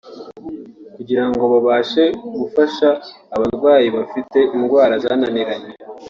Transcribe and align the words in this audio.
kugirango 0.95 1.43
babashe 1.53 2.03
gufasha 2.41 2.89
abarwayi 3.35 3.87
bafite 3.97 4.37
indwara 4.55 4.93
zananiranye 5.03 5.71